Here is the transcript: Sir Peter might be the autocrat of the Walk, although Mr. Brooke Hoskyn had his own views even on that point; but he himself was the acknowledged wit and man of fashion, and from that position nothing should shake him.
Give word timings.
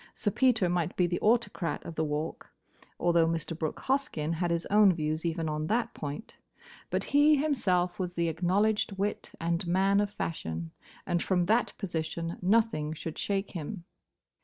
Sir 0.15 0.31
Peter 0.31 0.67
might 0.67 0.95
be 0.97 1.05
the 1.05 1.19
autocrat 1.21 1.85
of 1.85 1.93
the 1.93 2.03
Walk, 2.03 2.49
although 2.99 3.27
Mr. 3.27 3.55
Brooke 3.55 3.81
Hoskyn 3.81 4.33
had 4.33 4.49
his 4.49 4.65
own 4.71 4.91
views 4.95 5.23
even 5.27 5.47
on 5.47 5.67
that 5.67 5.93
point; 5.93 6.37
but 6.89 7.03
he 7.03 7.35
himself 7.35 7.99
was 7.99 8.15
the 8.15 8.27
acknowledged 8.27 8.93
wit 8.93 9.29
and 9.39 9.67
man 9.67 9.99
of 10.01 10.09
fashion, 10.09 10.71
and 11.05 11.21
from 11.21 11.43
that 11.43 11.73
position 11.77 12.39
nothing 12.41 12.93
should 12.93 13.19
shake 13.19 13.51
him. 13.51 13.83